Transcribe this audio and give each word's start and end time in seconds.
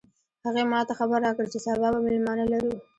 هغې 0.45 0.63
ما 0.71 0.79
ته 0.87 0.93
خبر 0.99 1.19
راکړ 1.25 1.45
چې 1.53 1.59
سبا 1.65 1.87
به 1.93 1.99
مېلمانه 2.05 2.45
لرو 2.53 2.73